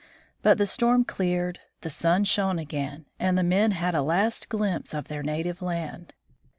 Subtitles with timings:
[0.41, 4.95] But the storm cleared, the sun shone again, and the men had a last glimpse
[4.95, 6.15] of their native land.